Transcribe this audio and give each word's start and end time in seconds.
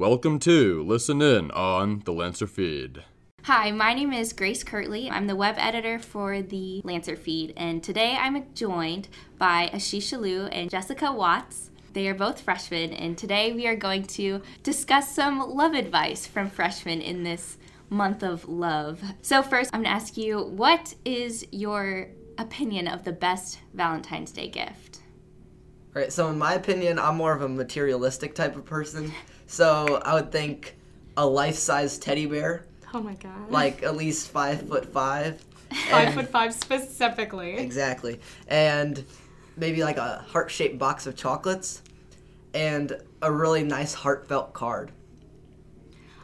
Welcome 0.00 0.38
to 0.38 0.82
Listen 0.82 1.20
In 1.20 1.50
on 1.50 2.00
the 2.06 2.12
Lancer 2.14 2.46
Feed. 2.46 3.04
Hi, 3.42 3.70
my 3.70 3.92
name 3.92 4.14
is 4.14 4.32
Grace 4.32 4.64
Kirtley. 4.64 5.10
I'm 5.10 5.26
the 5.26 5.36
web 5.36 5.56
editor 5.58 5.98
for 5.98 6.40
the 6.40 6.80
Lancer 6.84 7.16
feed, 7.16 7.52
and 7.54 7.82
today 7.82 8.16
I'm 8.18 8.46
joined 8.54 9.08
by 9.36 9.68
Ashisha 9.74 10.18
Liu 10.18 10.44
and 10.46 10.70
Jessica 10.70 11.12
Watts. 11.12 11.68
They 11.92 12.08
are 12.08 12.14
both 12.14 12.40
freshmen, 12.40 12.94
and 12.94 13.18
today 13.18 13.52
we 13.52 13.66
are 13.66 13.76
going 13.76 14.04
to 14.04 14.40
discuss 14.62 15.14
some 15.14 15.38
love 15.38 15.74
advice 15.74 16.26
from 16.26 16.48
freshmen 16.48 17.02
in 17.02 17.22
this 17.22 17.58
month 17.90 18.22
of 18.22 18.48
love. 18.48 19.02
So, 19.20 19.42
first, 19.42 19.68
I'm 19.74 19.82
to 19.82 19.90
ask 19.90 20.16
you 20.16 20.44
what 20.44 20.94
is 21.04 21.46
your 21.50 22.08
opinion 22.38 22.88
of 22.88 23.04
the 23.04 23.12
best 23.12 23.58
Valentine's 23.74 24.32
Day 24.32 24.48
gift? 24.48 24.99
Right, 25.92 26.12
so 26.12 26.28
in 26.28 26.38
my 26.38 26.54
opinion, 26.54 26.98
I'm 26.98 27.16
more 27.16 27.32
of 27.32 27.42
a 27.42 27.48
materialistic 27.48 28.34
type 28.34 28.54
of 28.56 28.64
person. 28.64 29.12
So 29.46 30.00
I 30.04 30.14
would 30.14 30.30
think 30.30 30.76
a 31.16 31.26
life-size 31.26 31.98
teddy 31.98 32.26
bear, 32.26 32.64
Oh 32.94 33.00
my 33.00 33.14
god. 33.14 33.50
like 33.50 33.82
at 33.82 33.96
least 33.96 34.28
five 34.30 34.68
foot 34.68 34.86
five. 34.92 35.40
five 35.90 36.06
and- 36.08 36.14
foot 36.14 36.28
five 36.28 36.54
specifically. 36.54 37.56
Exactly, 37.56 38.20
and 38.46 39.04
maybe 39.56 39.82
like 39.82 39.96
a 39.96 40.24
heart-shaped 40.28 40.78
box 40.78 41.06
of 41.08 41.16
chocolates, 41.16 41.82
and 42.54 42.96
a 43.22 43.30
really 43.32 43.64
nice 43.64 43.92
heartfelt 43.92 44.52
card. 44.52 44.92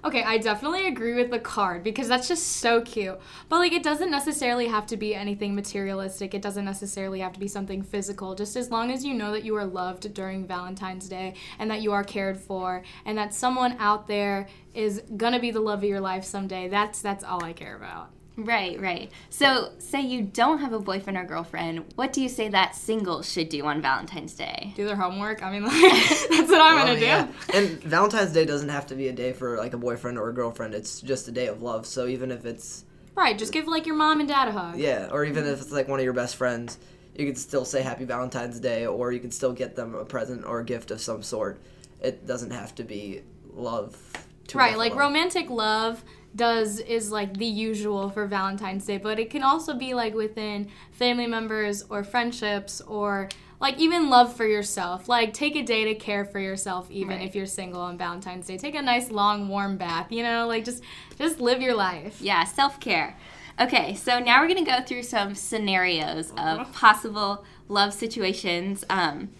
Okay, 0.06 0.22
I 0.22 0.38
definitely 0.38 0.86
agree 0.86 1.14
with 1.14 1.32
the 1.32 1.40
card 1.40 1.82
because 1.82 2.06
that's 2.06 2.28
just 2.28 2.58
so 2.58 2.80
cute. 2.80 3.18
But 3.48 3.56
like 3.56 3.72
it 3.72 3.82
doesn't 3.82 4.08
necessarily 4.08 4.68
have 4.68 4.86
to 4.86 4.96
be 4.96 5.16
anything 5.16 5.52
materialistic. 5.52 6.32
It 6.32 6.42
doesn't 6.42 6.64
necessarily 6.64 7.18
have 7.18 7.32
to 7.32 7.40
be 7.40 7.48
something 7.48 7.82
physical. 7.82 8.36
Just 8.36 8.54
as 8.54 8.70
long 8.70 8.92
as 8.92 9.04
you 9.04 9.14
know 9.14 9.32
that 9.32 9.42
you 9.42 9.56
are 9.56 9.66
loved 9.66 10.14
during 10.14 10.46
Valentine's 10.46 11.08
Day 11.08 11.34
and 11.58 11.68
that 11.72 11.82
you 11.82 11.90
are 11.90 12.04
cared 12.04 12.38
for 12.38 12.84
and 13.04 13.18
that 13.18 13.34
someone 13.34 13.74
out 13.80 14.06
there 14.06 14.46
is 14.74 15.02
going 15.16 15.32
to 15.32 15.40
be 15.40 15.50
the 15.50 15.58
love 15.58 15.80
of 15.80 15.88
your 15.88 16.00
life 16.00 16.22
someday. 16.22 16.68
That's 16.68 17.02
that's 17.02 17.24
all 17.24 17.42
I 17.42 17.52
care 17.52 17.74
about. 17.74 18.12
Right, 18.38 18.78
right. 18.80 19.10
So, 19.30 19.72
say 19.78 20.02
you 20.02 20.20
don't 20.22 20.58
have 20.58 20.74
a 20.74 20.78
boyfriend 20.78 21.16
or 21.16 21.24
girlfriend, 21.24 21.84
what 21.94 22.12
do 22.12 22.20
you 22.20 22.28
say 22.28 22.48
that 22.50 22.74
singles 22.76 23.30
should 23.30 23.48
do 23.48 23.64
on 23.64 23.80
Valentine's 23.80 24.34
Day? 24.34 24.72
Do 24.76 24.84
their 24.84 24.96
homework. 24.96 25.42
I 25.42 25.50
mean 25.50 25.62
like 25.64 25.72
that's 26.28 26.50
what 26.50 26.60
I'm 26.60 26.74
Well, 26.76 26.86
going 26.86 27.00
to 27.00 27.32
do. 27.52 27.56
And 27.56 27.82
Valentine's 27.82 28.32
Day 28.32 28.44
doesn't 28.44 28.68
have 28.68 28.86
to 28.88 28.94
be 28.94 29.08
a 29.08 29.12
day 29.12 29.32
for 29.32 29.56
like 29.56 29.72
a 29.72 29.78
boyfriend 29.78 30.18
or 30.18 30.28
a 30.28 30.34
girlfriend. 30.34 30.74
It's 30.74 31.00
just 31.00 31.28
a 31.28 31.32
day 31.32 31.46
of 31.46 31.62
love. 31.62 31.86
So 31.86 32.06
even 32.06 32.30
if 32.30 32.44
it's 32.44 32.84
Right, 33.14 33.38
just 33.38 33.52
give 33.54 33.66
like 33.66 33.86
your 33.86 33.96
mom 33.96 34.20
and 34.20 34.28
dad 34.28 34.48
a 34.48 34.52
hug. 34.52 34.78
yeah, 34.78 35.08
or 35.10 35.24
even 35.24 35.46
if 35.46 35.62
it's 35.62 35.72
like 35.72 35.88
one 35.88 35.98
of 35.98 36.04
your 36.04 36.12
best 36.12 36.36
friends, 36.36 36.76
you 37.16 37.24
can 37.24 37.36
still 37.36 37.64
say 37.64 37.80
Happy 37.80 38.04
Valentine's 38.04 38.60
Day, 38.60 38.84
or 38.86 39.10
you 39.12 39.20
can 39.20 39.30
still 39.30 39.54
get 39.54 39.74
them 39.74 39.94
a 39.94 40.04
present 40.04 40.44
or 40.44 40.60
a 40.60 40.64
gift 40.64 40.90
of 40.90 41.00
some 41.00 41.22
sort. 41.22 41.58
It 42.02 42.26
doesn't 42.26 42.50
have 42.50 42.74
to 42.74 42.84
be 42.84 43.22
love. 43.54 43.96
to 44.48 44.58
right 44.58 44.76
like 44.76 44.90
love. 44.92 44.98
romantic 45.00 45.48
love 45.48 46.04
does 46.36 46.78
is 46.80 47.10
like 47.10 47.36
the 47.38 47.46
usual 47.46 48.10
for 48.10 48.26
valentine's 48.26 48.84
day 48.86 48.98
but 48.98 49.18
it 49.18 49.30
can 49.30 49.42
also 49.42 49.74
be 49.74 49.94
like 49.94 50.14
within 50.14 50.68
family 50.92 51.26
members 51.26 51.82
or 51.88 52.04
friendships 52.04 52.80
or 52.82 53.28
like 53.58 53.78
even 53.78 54.10
love 54.10 54.34
for 54.36 54.46
yourself 54.46 55.08
like 55.08 55.32
take 55.32 55.56
a 55.56 55.62
day 55.62 55.84
to 55.84 55.94
care 55.94 56.24
for 56.24 56.38
yourself 56.38 56.90
even 56.90 57.16
Right. 57.18 57.26
if 57.26 57.34
you're 57.34 57.46
single 57.46 57.80
on 57.80 57.96
valentine's 57.96 58.46
day 58.46 58.58
take 58.58 58.74
a 58.74 58.82
nice 58.82 59.10
long 59.10 59.48
warm 59.48 59.76
bath 59.78 60.12
you 60.12 60.22
know 60.22 60.46
like 60.46 60.64
just 60.64 60.82
just 61.18 61.40
live 61.40 61.62
your 61.62 61.74
life 61.74 62.20
Yeah, 62.20 62.44
self 62.44 62.78
care. 62.80 63.16
Okay, 63.58 63.94
so 63.94 64.18
now 64.18 64.42
we're 64.42 64.48
going 64.48 64.62
to 64.62 64.70
go 64.70 64.82
through 64.82 65.02
some 65.02 65.34
scenarios 65.34 66.30
of 66.36 66.70
possible 66.74 67.42
love 67.68 67.94
situations. 67.94 68.84
Um, 68.90 69.30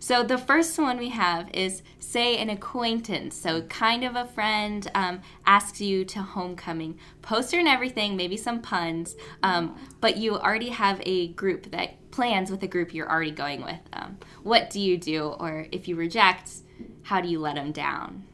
so 0.00 0.22
the 0.22 0.38
first 0.38 0.78
one 0.78 0.96
we 0.96 1.10
have 1.10 1.50
is 1.52 1.82
say 1.98 2.38
an 2.38 2.48
acquaintance, 2.48 3.36
so 3.36 3.62
kind 3.62 4.02
of 4.02 4.16
a 4.16 4.24
friend, 4.24 4.90
um, 4.94 5.20
asks 5.44 5.80
you 5.80 6.06
to 6.06 6.22
homecoming, 6.22 6.98
poster 7.20 7.58
and 7.58 7.68
everything, 7.68 8.16
maybe 8.16 8.36
some 8.36 8.62
puns, 8.62 9.14
um, 9.42 9.78
but 10.00 10.16
you 10.16 10.36
already 10.36 10.70
have 10.70 11.02
a 11.04 11.28
group 11.34 11.70
that 11.70 12.10
plans 12.10 12.50
with 12.50 12.62
a 12.62 12.66
group 12.66 12.94
you're 12.94 13.10
already 13.10 13.30
going 13.30 13.62
with. 13.62 13.78
Um, 13.92 14.18
what 14.42 14.70
do 14.70 14.80
you 14.80 14.96
do, 14.96 15.26
or 15.38 15.66
if 15.70 15.86
you 15.86 15.96
reject, 15.96 16.50
how 17.02 17.20
do 17.20 17.28
you 17.28 17.38
let 17.38 17.56
them 17.56 17.70
down? 17.70 18.24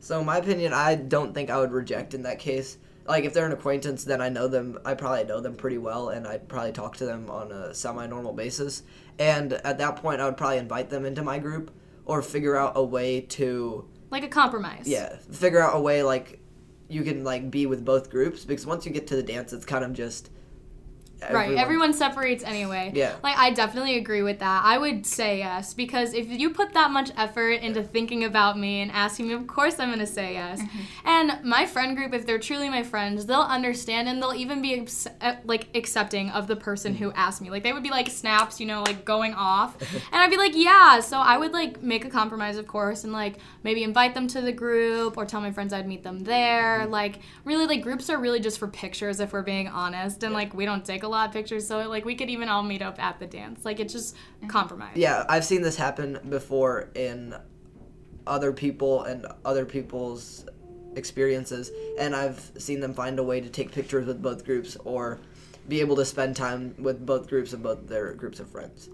So 0.00 0.20
in 0.20 0.26
my 0.26 0.38
opinion, 0.38 0.72
I 0.72 0.94
don't 0.94 1.34
think 1.34 1.50
I 1.50 1.58
would 1.58 1.70
reject 1.70 2.14
in 2.14 2.22
that 2.22 2.38
case. 2.38 2.78
Like 3.06 3.24
if 3.24 3.34
they're 3.34 3.46
an 3.46 3.52
acquaintance, 3.52 4.04
then 4.04 4.20
I 4.20 4.28
know 4.28 4.46
them. 4.46 4.78
I 4.84 4.94
probably 4.94 5.24
know 5.24 5.40
them 5.40 5.56
pretty 5.56 5.78
well, 5.78 6.10
and 6.10 6.26
I'd 6.26 6.48
probably 6.48 6.72
talk 6.72 6.96
to 6.98 7.06
them 7.06 7.30
on 7.30 7.50
a 7.50 7.74
semi-normal 7.74 8.34
basis. 8.34 8.82
And 9.18 9.52
at 9.52 9.78
that 9.78 9.96
point, 9.96 10.20
I 10.20 10.26
would 10.26 10.36
probably 10.36 10.58
invite 10.58 10.90
them 10.90 11.04
into 11.04 11.22
my 11.22 11.38
group, 11.38 11.72
or 12.04 12.22
figure 12.22 12.56
out 12.56 12.72
a 12.76 12.82
way 12.82 13.20
to 13.22 13.88
like 14.10 14.24
a 14.24 14.28
compromise 14.28 14.86
yeah, 14.86 15.16
figure 15.30 15.60
out 15.60 15.76
a 15.76 15.80
way 15.80 16.02
like 16.02 16.40
you 16.88 17.02
can 17.02 17.22
like 17.22 17.50
be 17.50 17.66
with 17.66 17.84
both 17.84 18.10
groups 18.10 18.44
because 18.44 18.66
once 18.66 18.84
you 18.84 18.92
get 18.92 19.06
to 19.06 19.16
the 19.16 19.22
dance, 19.22 19.52
it's 19.52 19.64
kind 19.64 19.84
of 19.84 19.92
just 19.92 20.30
Right, 21.30 21.56
everyone 21.56 21.92
separates 21.92 22.42
anyway. 22.44 22.92
Yeah. 22.94 23.16
Like 23.22 23.36
I 23.36 23.50
definitely 23.50 23.96
agree 23.96 24.22
with 24.22 24.38
that. 24.38 24.62
I 24.64 24.78
would 24.78 25.06
say 25.06 25.38
yes 25.38 25.74
because 25.74 26.14
if 26.14 26.28
you 26.28 26.50
put 26.50 26.72
that 26.74 26.90
much 26.90 27.10
effort 27.16 27.60
into 27.62 27.82
thinking 27.82 28.24
about 28.24 28.58
me 28.58 28.80
and 28.80 28.90
asking 28.90 29.28
me, 29.28 29.34
of 29.34 29.46
course 29.46 29.78
I'm 29.78 29.88
going 29.88 30.00
to 30.00 30.06
say 30.06 30.34
yes. 30.34 30.60
Mm-hmm. 30.60 31.08
And 31.08 31.44
my 31.44 31.66
friend 31.66 31.96
group 31.96 32.14
if 32.14 32.26
they're 32.26 32.38
truly 32.38 32.68
my 32.68 32.82
friends, 32.82 33.26
they'll 33.26 33.40
understand 33.40 34.08
and 34.08 34.22
they'll 34.22 34.34
even 34.34 34.62
be 34.62 34.86
uh, 35.20 35.34
like 35.44 35.68
accepting 35.74 36.30
of 36.30 36.46
the 36.46 36.56
person 36.56 36.94
who 36.94 37.08
mm-hmm. 37.08 37.18
asked 37.18 37.42
me. 37.42 37.50
Like 37.50 37.62
they 37.62 37.72
would 37.72 37.82
be 37.82 37.90
like 37.90 38.08
snaps, 38.08 38.60
you 38.60 38.66
know, 38.66 38.82
like 38.82 39.04
going 39.04 39.34
off. 39.34 39.76
and 39.92 40.20
I'd 40.20 40.30
be 40.30 40.36
like, 40.36 40.52
"Yeah." 40.54 41.00
So 41.00 41.18
I 41.18 41.36
would 41.36 41.52
like 41.52 41.82
make 41.82 42.04
a 42.04 42.10
compromise 42.10 42.56
of 42.56 42.66
course 42.66 43.04
and 43.04 43.12
like 43.12 43.36
maybe 43.62 43.82
invite 43.82 44.14
them 44.14 44.26
to 44.28 44.40
the 44.40 44.52
group 44.52 45.16
or 45.16 45.26
tell 45.26 45.40
my 45.40 45.52
friends 45.52 45.72
I'd 45.72 45.86
meet 45.86 46.02
them 46.02 46.20
there. 46.20 46.80
Mm-hmm. 46.80 46.92
Like 46.92 47.20
really 47.44 47.66
like 47.66 47.82
groups 47.82 48.08
are 48.08 48.18
really 48.18 48.40
just 48.40 48.58
for 48.58 48.68
pictures 48.68 49.20
if 49.20 49.32
we're 49.32 49.42
being 49.42 49.68
honest 49.68 50.22
and 50.22 50.32
like 50.32 50.54
we 50.54 50.64
don't 50.64 50.84
take 50.84 51.02
a 51.02 51.08
lot 51.10 51.28
of 51.28 51.32
pictures 51.32 51.66
so 51.66 51.88
like 51.88 52.04
we 52.04 52.14
could 52.14 52.30
even 52.30 52.48
all 52.48 52.62
meet 52.62 52.82
up 52.82 52.98
at 53.02 53.18
the 53.18 53.26
dance. 53.26 53.64
Like 53.64 53.80
it's 53.80 53.92
just 53.92 54.16
compromise. 54.48 54.96
Yeah, 54.96 55.24
I've 55.28 55.44
seen 55.44 55.62
this 55.62 55.76
happen 55.76 56.18
before 56.28 56.88
in 56.94 57.34
other 58.26 58.52
people 58.52 59.02
and 59.02 59.26
other 59.44 59.64
people's 59.64 60.46
experiences, 60.96 61.70
and 61.98 62.14
I've 62.14 62.50
seen 62.58 62.80
them 62.80 62.94
find 62.94 63.18
a 63.18 63.22
way 63.22 63.40
to 63.40 63.48
take 63.48 63.72
pictures 63.72 64.06
with 64.06 64.22
both 64.22 64.44
groups 64.44 64.76
or 64.84 65.18
be 65.68 65.80
able 65.80 65.96
to 65.96 66.04
spend 66.04 66.36
time 66.36 66.74
with 66.78 67.04
both 67.04 67.28
groups 67.28 67.52
and 67.52 67.62
both 67.62 67.88
their 67.88 68.12
groups 68.14 68.40
of 68.40 68.50
friends. 68.50 68.88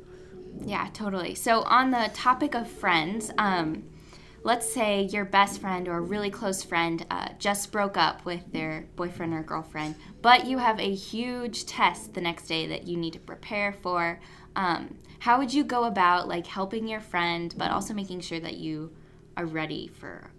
Yeah, 0.64 0.88
totally. 0.92 1.34
So 1.34 1.62
on 1.62 1.90
the 1.90 2.10
topic 2.14 2.54
of 2.54 2.68
friends, 2.68 3.30
um, 3.38 3.84
let's 4.42 4.70
say 4.72 5.02
your 5.02 5.24
best 5.24 5.60
friend 5.60 5.88
or 5.88 5.98
a 5.98 6.00
really 6.00 6.30
close 6.30 6.62
friend 6.62 7.04
uh, 7.10 7.28
just 7.38 7.72
broke 7.72 7.96
up 7.96 8.24
with 8.24 8.52
their 8.52 8.86
boyfriend 8.96 9.34
or 9.34 9.42
girlfriend, 9.42 9.96
but 10.22 10.46
you 10.46 10.58
have 10.58 10.78
a 10.78 10.94
huge 10.94 11.66
test 11.66 12.14
the 12.14 12.20
next 12.20 12.46
day 12.46 12.66
that 12.66 12.86
you 12.86 12.96
need 12.96 13.12
to 13.14 13.18
prepare 13.18 13.72
for. 13.72 14.20
Um, 14.54 14.96
how 15.18 15.38
would 15.38 15.52
you 15.52 15.64
go 15.64 15.84
about 15.84 16.28
like 16.28 16.46
helping 16.46 16.86
your 16.86 17.00
friend, 17.00 17.54
but 17.56 17.70
also 17.70 17.94
making 17.94 18.20
sure 18.20 18.40
that 18.40 18.56
you 18.56 18.92
are 19.36 19.46
ready 19.46 19.88
for 19.88 20.30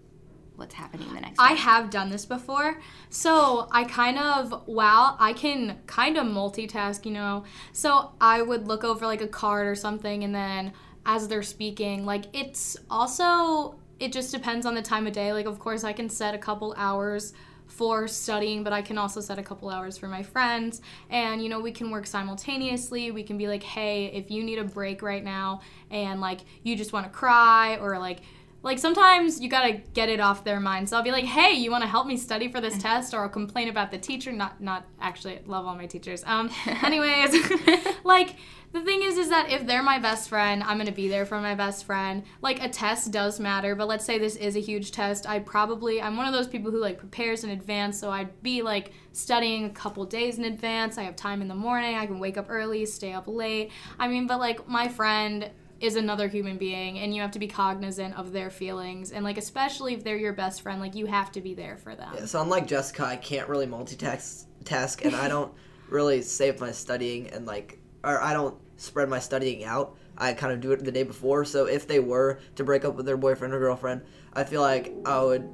what's 0.56 0.74
happening 0.74 1.12
the 1.14 1.20
next 1.20 1.38
I 1.38 1.50
day? 1.50 1.60
have 1.60 1.90
done 1.90 2.10
this 2.10 2.26
before. 2.26 2.80
So 3.10 3.68
I 3.70 3.84
kind 3.84 4.18
of, 4.18 4.66
wow, 4.66 5.16
I 5.18 5.32
can 5.32 5.78
kind 5.86 6.16
of 6.16 6.26
multitask, 6.26 7.06
you 7.06 7.12
know. 7.12 7.44
So 7.72 8.12
I 8.20 8.42
would 8.42 8.66
look 8.66 8.82
over 8.82 9.06
like 9.06 9.20
a 9.20 9.28
card 9.28 9.68
or 9.68 9.76
something, 9.76 10.24
and 10.24 10.34
then 10.34 10.72
as 11.06 11.28
they're 11.28 11.42
speaking, 11.44 12.04
like 12.04 12.24
it's 12.32 12.76
also, 12.90 13.78
it 14.00 14.12
just 14.12 14.32
depends 14.32 14.66
on 14.66 14.74
the 14.74 14.82
time 14.82 15.06
of 15.06 15.12
day. 15.12 15.32
Like, 15.32 15.46
of 15.46 15.58
course, 15.58 15.84
I 15.84 15.92
can 15.92 16.08
set 16.08 16.34
a 16.34 16.38
couple 16.38 16.74
hours 16.76 17.32
for 17.66 18.08
studying, 18.08 18.64
but 18.64 18.72
I 18.72 18.80
can 18.82 18.96
also 18.96 19.20
set 19.20 19.38
a 19.38 19.42
couple 19.42 19.68
hours 19.68 19.98
for 19.98 20.08
my 20.08 20.22
friends. 20.22 20.80
And, 21.10 21.42
you 21.42 21.48
know, 21.48 21.60
we 21.60 21.70
can 21.70 21.90
work 21.90 22.06
simultaneously. 22.06 23.10
We 23.10 23.22
can 23.22 23.36
be 23.36 23.46
like, 23.46 23.62
hey, 23.62 24.06
if 24.06 24.30
you 24.30 24.42
need 24.42 24.58
a 24.58 24.64
break 24.64 25.02
right 25.02 25.22
now 25.22 25.60
and 25.90 26.20
like 26.20 26.40
you 26.62 26.76
just 26.76 26.92
want 26.92 27.06
to 27.06 27.10
cry 27.10 27.76
or 27.76 27.98
like, 27.98 28.20
like 28.62 28.78
sometimes 28.78 29.40
you 29.40 29.48
gotta 29.48 29.74
get 29.94 30.08
it 30.08 30.20
off 30.20 30.42
their 30.44 30.58
mind. 30.58 30.88
So 30.88 30.96
I'll 30.96 31.02
be 31.02 31.12
like, 31.12 31.24
"Hey, 31.24 31.52
you 31.52 31.70
want 31.70 31.82
to 31.82 31.88
help 31.88 32.06
me 32.06 32.16
study 32.16 32.50
for 32.50 32.60
this 32.60 32.76
test?" 32.78 33.14
Or 33.14 33.22
I'll 33.22 33.28
complain 33.28 33.68
about 33.68 33.90
the 33.92 33.98
teacher. 33.98 34.32
Not, 34.32 34.60
not 34.60 34.84
actually. 35.00 35.34
I 35.34 35.40
love 35.46 35.64
all 35.64 35.76
my 35.76 35.86
teachers. 35.86 36.24
Um, 36.26 36.50
anyways, 36.82 37.36
like 38.04 38.34
the 38.72 38.82
thing 38.82 39.02
is, 39.02 39.16
is 39.16 39.30
that 39.30 39.50
if 39.50 39.66
they're 39.66 39.82
my 39.82 39.98
best 39.98 40.28
friend, 40.28 40.62
I'm 40.62 40.78
gonna 40.78 40.92
be 40.92 41.08
there 41.08 41.24
for 41.24 41.40
my 41.40 41.54
best 41.54 41.84
friend. 41.84 42.22
Like 42.42 42.62
a 42.62 42.68
test 42.68 43.10
does 43.10 43.40
matter, 43.40 43.74
but 43.74 43.88
let's 43.88 44.04
say 44.04 44.18
this 44.18 44.36
is 44.36 44.56
a 44.56 44.60
huge 44.60 44.92
test. 44.92 45.28
I 45.28 45.38
probably 45.38 46.02
I'm 46.02 46.16
one 46.16 46.26
of 46.26 46.34
those 46.34 46.48
people 46.48 46.70
who 46.70 46.78
like 46.78 46.98
prepares 46.98 47.44
in 47.44 47.50
advance, 47.50 47.98
so 47.98 48.10
I'd 48.10 48.42
be 48.42 48.62
like 48.62 48.92
studying 49.12 49.64
a 49.64 49.70
couple 49.70 50.04
days 50.04 50.38
in 50.38 50.44
advance. 50.44 50.98
I 50.98 51.04
have 51.04 51.16
time 51.16 51.40
in 51.40 51.48
the 51.48 51.54
morning. 51.54 51.96
I 51.96 52.06
can 52.06 52.18
wake 52.18 52.36
up 52.36 52.46
early, 52.48 52.84
stay 52.86 53.12
up 53.12 53.26
late. 53.26 53.70
I 53.98 54.08
mean, 54.08 54.26
but 54.26 54.38
like 54.38 54.68
my 54.68 54.88
friend 54.88 55.50
is 55.80 55.96
another 55.96 56.28
human 56.28 56.58
being 56.58 56.98
and 56.98 57.14
you 57.14 57.22
have 57.22 57.30
to 57.30 57.38
be 57.38 57.46
cognizant 57.46 58.16
of 58.16 58.32
their 58.32 58.50
feelings 58.50 59.12
and 59.12 59.24
like 59.24 59.38
especially 59.38 59.94
if 59.94 60.02
they're 60.02 60.16
your 60.16 60.32
best 60.32 60.60
friend 60.60 60.80
like 60.80 60.96
you 60.96 61.06
have 61.06 61.30
to 61.30 61.40
be 61.40 61.54
there 61.54 61.76
for 61.76 61.94
them 61.94 62.10
Yeah, 62.14 62.26
so 62.26 62.42
unlike 62.42 62.66
Jessica, 62.66 63.04
I 63.04 63.14
can't 63.16 63.48
really 63.48 63.66
multitask, 63.66 64.44
task, 64.64 65.04
and 65.04 65.14
I 65.14 65.28
don't 65.28 65.52
really 65.88 66.22
save 66.22 66.60
my 66.60 66.72
studying 66.72 67.28
and 67.28 67.46
like, 67.46 67.77
or 68.04 68.20
I 68.20 68.32
don't 68.32 68.56
spread 68.76 69.08
my 69.08 69.18
studying 69.18 69.64
out. 69.64 69.96
I 70.16 70.32
kind 70.32 70.52
of 70.52 70.60
do 70.60 70.72
it 70.72 70.84
the 70.84 70.92
day 70.92 71.04
before. 71.04 71.44
So 71.44 71.66
if 71.66 71.86
they 71.86 72.00
were 72.00 72.40
to 72.56 72.64
break 72.64 72.84
up 72.84 72.96
with 72.96 73.06
their 73.06 73.16
boyfriend 73.16 73.54
or 73.54 73.58
girlfriend, 73.58 74.02
I 74.32 74.44
feel 74.44 74.60
like 74.60 74.92
I 75.04 75.22
would 75.22 75.48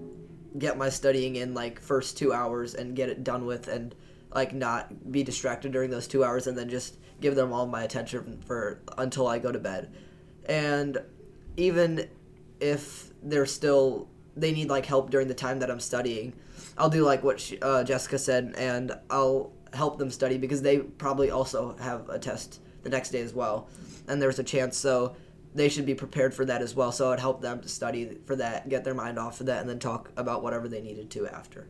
get 0.59 0.79
my 0.79 0.89
studying 0.89 1.37
in 1.37 1.55
like 1.55 1.81
first 1.81 2.17
two 2.17 2.33
hours 2.33 2.75
and 2.75 2.95
get 2.95 3.09
it 3.09 3.25
done 3.25 3.45
with 3.45 3.69
and 3.69 3.95
like 4.33 4.55
not 4.55 5.11
be 5.13 5.23
distracted 5.23 5.73
during 5.73 5.91
those 5.91 6.07
two 6.07 6.25
hours 6.25 6.47
and 6.47 6.57
then 6.57 6.69
just 6.69 6.99
give 7.21 7.35
them 7.35 7.53
all 7.53 7.67
my 7.67 7.83
attention 7.83 8.43
for 8.47 8.81
until 8.99 9.27
I 9.27 9.39
go 9.39 9.53
to 9.53 9.59
bed. 9.59 9.95
And 10.47 10.99
even 11.57 12.09
if 12.61 13.11
they're 13.23 13.47
still 13.47 14.09
they 14.37 14.53
need 14.53 14.69
like 14.69 14.87
help 14.87 15.11
during 15.11 15.29
the 15.29 15.35
time 15.35 15.61
that 15.61 15.71
I'm 15.71 15.81
studying, 15.81 16.35
I'll 16.77 16.91
do 16.91 17.05
like 17.05 17.23
what 17.23 17.39
she, 17.39 17.61
uh, 17.61 17.85
Jessica 17.85 18.19
said 18.19 18.55
and 18.57 18.93
I'll 19.09 19.53
help 19.75 19.99
them 19.99 20.11
study 20.11 20.39
because 20.39 20.63
they 20.63 20.79
probably 20.79 21.31
also 21.31 21.77
have 21.77 22.09
a 22.09 22.19
test 22.19 22.61
the 22.83 22.91
next 22.91 23.11
day 23.11 23.21
as 23.21 23.33
well. 23.33 23.69
And 24.09 24.21
there's 24.21 24.39
a 24.39 24.45
chance 24.45 24.77
so 24.77 25.17
they 25.55 25.69
should 25.69 25.87
be 25.87 25.95
prepared 25.95 26.35
for 26.35 26.45
that 26.45 26.63
as 26.63 26.75
well. 26.75 26.93
So 26.93 27.13
I'd 27.13 27.21
help 27.21 27.41
them 27.41 27.61
to 27.61 27.69
study 27.69 28.19
for 28.27 28.37
that, 28.37 28.69
get 28.69 28.85
their 28.85 28.95
mind 28.95 29.19
off 29.19 29.41
of 29.41 29.47
that, 29.47 29.61
and 29.61 29.69
then 29.69 29.79
talk 29.79 30.11
about 30.17 30.43
whatever 30.43 30.69
they 30.69 30.81
needed 30.81 31.11
to 31.13 31.27
after. 31.29 31.69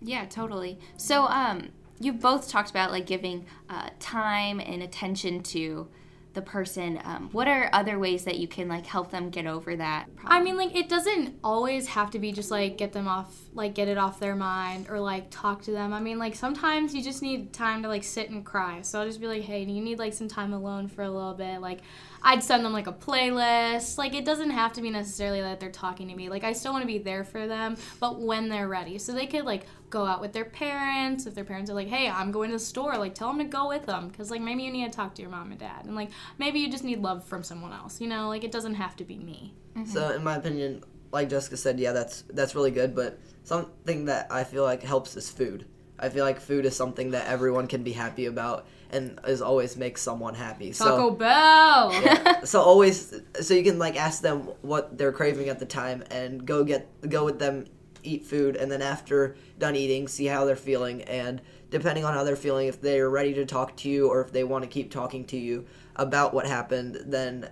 Yeah, 0.00 0.24
totally. 0.26 0.78
So, 0.96 1.24
um, 1.24 1.68
you 2.00 2.12
both 2.12 2.48
talked 2.48 2.70
about 2.70 2.90
like 2.90 3.06
giving 3.06 3.46
uh, 3.68 3.90
time 4.00 4.58
and 4.58 4.82
attention 4.82 5.42
to 5.44 5.88
the 6.34 6.42
person. 6.42 7.00
Um, 7.04 7.28
what 7.32 7.48
are 7.48 7.68
other 7.72 7.98
ways 7.98 8.24
that 8.24 8.38
you 8.38 8.48
can 8.48 8.68
like 8.68 8.86
help 8.86 9.10
them 9.10 9.30
get 9.30 9.46
over 9.46 9.76
that? 9.76 10.14
Problem? 10.16 10.40
I 10.40 10.44
mean, 10.44 10.56
like 10.56 10.74
it 10.74 10.88
doesn't 10.88 11.38
always 11.42 11.88
have 11.88 12.10
to 12.12 12.18
be 12.18 12.32
just 12.32 12.50
like 12.50 12.76
get 12.76 12.92
them 12.92 13.08
off, 13.08 13.36
like 13.54 13.74
get 13.74 13.88
it 13.88 13.98
off 13.98 14.20
their 14.20 14.36
mind 14.36 14.88
or 14.88 15.00
like 15.00 15.26
talk 15.30 15.62
to 15.62 15.70
them. 15.72 15.92
I 15.92 16.00
mean, 16.00 16.18
like 16.18 16.34
sometimes 16.34 16.94
you 16.94 17.02
just 17.02 17.22
need 17.22 17.52
time 17.52 17.82
to 17.82 17.88
like 17.88 18.04
sit 18.04 18.30
and 18.30 18.44
cry. 18.44 18.82
So 18.82 19.00
I'll 19.00 19.06
just 19.06 19.20
be 19.20 19.26
like, 19.26 19.42
hey, 19.42 19.64
do 19.64 19.72
you 19.72 19.82
need 19.82 19.98
like 19.98 20.12
some 20.14 20.28
time 20.28 20.52
alone 20.52 20.88
for 20.88 21.02
a 21.02 21.10
little 21.10 21.34
bit? 21.34 21.60
Like 21.60 21.80
I'd 22.24 22.42
send 22.42 22.64
them 22.64 22.72
like 22.72 22.86
a 22.86 22.92
playlist. 22.92 23.98
Like 23.98 24.14
it 24.14 24.24
doesn't 24.24 24.50
have 24.50 24.72
to 24.74 24.82
be 24.82 24.90
necessarily 24.90 25.40
that 25.40 25.60
they're 25.60 25.70
talking 25.70 26.08
to 26.08 26.14
me. 26.14 26.28
Like 26.28 26.44
I 26.44 26.52
still 26.52 26.72
want 26.72 26.82
to 26.82 26.86
be 26.86 26.98
there 26.98 27.24
for 27.24 27.46
them, 27.46 27.76
but 28.00 28.20
when 28.20 28.48
they're 28.48 28.68
ready, 28.68 28.98
so 28.98 29.12
they 29.12 29.26
could 29.26 29.44
like 29.44 29.66
go 29.90 30.04
out 30.06 30.20
with 30.20 30.32
their 30.32 30.44
parents. 30.44 31.26
If 31.26 31.34
their 31.34 31.44
parents 31.44 31.70
are 31.70 31.74
like, 31.74 31.88
"Hey, 31.88 32.08
I'm 32.08 32.30
going 32.30 32.50
to 32.50 32.56
the 32.56 32.60
store," 32.60 32.96
like 32.96 33.14
tell 33.14 33.28
them 33.28 33.38
to 33.38 33.44
go 33.44 33.68
with 33.68 33.86
them 33.86 34.08
because 34.08 34.30
like 34.30 34.40
maybe 34.40 34.62
you 34.62 34.70
need 34.70 34.90
to 34.90 34.96
talk 34.96 35.14
to 35.16 35.22
your 35.22 35.30
mom 35.30 35.50
and 35.50 35.60
dad, 35.60 35.84
and 35.84 35.96
like 35.96 36.10
maybe 36.38 36.60
you 36.60 36.70
just 36.70 36.84
need 36.84 37.00
love 37.00 37.24
from 37.24 37.42
someone 37.42 37.72
else. 37.72 38.00
You 38.00 38.08
know, 38.08 38.28
like 38.28 38.44
it 38.44 38.52
doesn't 38.52 38.74
have 38.74 38.96
to 38.96 39.04
be 39.04 39.18
me. 39.18 39.54
Mm-hmm. 39.76 39.90
So 39.90 40.10
in 40.10 40.22
my 40.22 40.36
opinion, 40.36 40.84
like 41.12 41.28
Jessica 41.28 41.56
said, 41.56 41.80
yeah, 41.80 41.92
that's 41.92 42.22
that's 42.30 42.54
really 42.54 42.70
good. 42.70 42.94
But 42.94 43.18
something 43.44 44.06
that 44.06 44.28
I 44.30 44.44
feel 44.44 44.64
like 44.64 44.82
helps 44.82 45.16
is 45.16 45.30
food. 45.30 45.66
I 45.98 46.08
feel 46.08 46.24
like 46.24 46.40
food 46.40 46.66
is 46.66 46.74
something 46.74 47.12
that 47.12 47.28
everyone 47.28 47.68
can 47.68 47.84
be 47.84 47.92
happy 47.92 48.26
about 48.26 48.66
and 48.92 49.18
is 49.26 49.42
always 49.42 49.76
makes 49.76 50.02
someone 50.02 50.34
happy. 50.34 50.72
Taco 50.72 50.96
so 50.96 51.10
Bell. 51.10 51.92
yeah, 52.04 52.44
so 52.44 52.60
always 52.60 53.20
so 53.40 53.54
you 53.54 53.62
can 53.62 53.78
like 53.78 53.96
ask 53.96 54.22
them 54.22 54.48
what 54.62 54.96
they're 54.96 55.12
craving 55.12 55.48
at 55.48 55.58
the 55.58 55.66
time 55.66 56.02
and 56.10 56.44
go 56.46 56.64
get 56.64 56.88
go 57.08 57.24
with 57.24 57.38
them 57.38 57.66
eat 58.04 58.24
food 58.24 58.56
and 58.56 58.70
then 58.70 58.82
after 58.82 59.36
done 59.60 59.76
eating 59.76 60.08
see 60.08 60.26
how 60.26 60.44
they're 60.44 60.56
feeling 60.56 61.02
and 61.02 61.40
depending 61.70 62.04
on 62.04 62.12
how 62.12 62.24
they're 62.24 62.34
feeling 62.34 62.66
if 62.66 62.80
they're 62.80 63.08
ready 63.08 63.32
to 63.32 63.46
talk 63.46 63.76
to 63.76 63.88
you 63.88 64.08
or 64.08 64.20
if 64.20 64.32
they 64.32 64.42
want 64.42 64.64
to 64.64 64.68
keep 64.68 64.90
talking 64.90 65.24
to 65.24 65.36
you 65.36 65.64
about 65.94 66.34
what 66.34 66.44
happened 66.44 66.98
then 67.06 67.48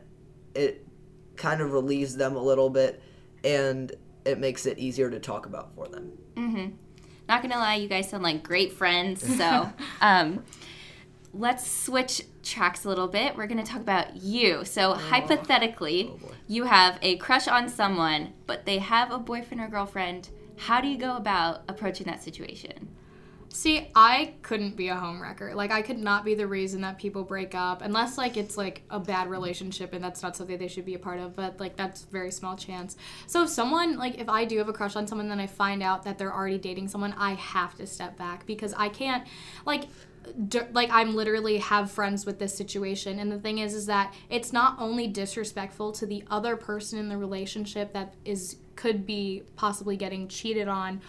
it 0.57 0.85
kind 1.37 1.61
of 1.61 1.71
relieves 1.71 2.17
them 2.17 2.35
a 2.35 2.43
little 2.43 2.69
bit 2.69 3.01
and 3.45 3.93
it 4.25 4.41
makes 4.41 4.67
it 4.67 4.77
easier 4.77 5.09
to 5.09 5.21
talk 5.21 5.47
about 5.47 5.73
for 5.77 5.87
them 5.87 6.11
Mm-hmm. 6.41 6.75
Not 7.29 7.43
gonna 7.43 7.59
lie, 7.59 7.77
you 7.77 7.89
guys 7.89 8.09
sound 8.09 8.23
like 8.23 8.43
great 8.43 8.73
friends. 8.73 9.23
So, 9.37 9.71
um, 10.01 10.43
let's 11.33 11.71
switch 11.71 12.23
tracks 12.43 12.85
a 12.85 12.89
little 12.89 13.09
bit. 13.09 13.37
We're 13.37 13.47
gonna 13.47 13.65
talk 13.65 13.81
about 13.81 14.17
you. 14.17 14.65
So, 14.65 14.93
oh, 14.93 14.95
hypothetically, 14.95 16.11
Oh, 16.13 16.31
you 16.49 16.65
have 16.65 16.99
a 17.03 17.17
crush 17.17 17.47
on 17.49 17.69
someone, 17.69 18.33
but 18.47 18.67
they 18.67 18.79
have 18.79 19.13
a 19.13 19.19
boyfriend 19.19 19.61
or 19.61 19.69
girlfriend. 19.69 20.31
How 20.57 20.81
do 20.81 20.89
you 20.89 20.99
go 20.99 21.17
about 21.17 21.63
approaching 21.69 22.07
that 22.07 22.23
situation? 22.23 22.89
See, 23.53 23.89
I 23.97 24.35
couldn't 24.43 24.77
be 24.77 24.89
a 24.91 24.95
homewrecker. 24.95 25.55
Like 25.55 25.73
I 25.73 25.83
could 25.83 25.99
not 25.99 26.25
be 26.25 26.35
the 26.37 26.47
reason 26.47 26.83
that 26.83 26.99
people 26.99 27.25
break 27.25 27.53
up 27.53 27.83
unless 27.83 28.17
like 28.17 28.37
it's 28.37 28.57
like 28.57 28.83
a 28.91 29.01
bad 29.01 29.29
relationship 29.29 29.93
and 29.93 30.05
that's 30.05 30.23
not 30.23 30.37
something 30.37 30.57
they 30.57 30.69
should 30.69 30.85
be 30.85 30.95
a 30.95 31.01
part 31.01 31.19
of, 31.19 31.35
but 31.35 31.59
like 31.59 31.77
that's 31.77 32.03
very 32.03 32.31
small 32.31 32.57
chance. 32.57 32.97
So 33.27 33.43
if 33.43 33.49
someone 33.49 33.97
like 33.97 34.21
if 34.21 34.29
I 34.29 34.45
do 34.45 34.59
have 34.59 34.69
a 34.69 34.73
crush 34.73 34.95
on 34.95 35.09
someone 35.09 35.29
then 35.29 35.41
I 35.41 35.49
find 35.49 35.83
out 35.83 36.05
that 36.05 36.17
they're 36.17 36.33
already 36.33 36.59
dating 36.59 36.89
someone, 36.89 37.13
I 37.19 37.35
have 37.35 37.75
to 37.79 37.89
step 37.89 38.17
back 38.17 38.47
because 38.47 38.73
I 38.75 38.89
can't 38.89 39.27
like 39.67 39.83
d- 39.83 39.89
like 40.73 40.91
I'm 40.91 41.15
literally 41.15 41.59
have 41.59 41.91
friends 41.91 42.27
with 42.27 42.39
this 42.39 42.55
situation 42.55 43.19
and 43.19 43.33
the 43.33 43.39
thing 43.39 43.59
is 43.59 43.75
is 43.75 43.87
that 43.87 44.15
it's 44.29 44.53
not 44.53 44.77
only 44.79 45.07
disrespectful 45.07 45.93
to 45.93 46.07
the 46.07 46.25
other 46.31 46.57
person 46.57 46.99
in 46.99 47.09
the 47.09 47.17
relationship 47.17 47.93
that 47.95 48.15
is 48.25 48.57
could 48.77 49.07
be 49.07 49.43
possibly 49.57 49.97
getting 49.97 50.29
cheated 50.29 50.69
on 50.69 51.01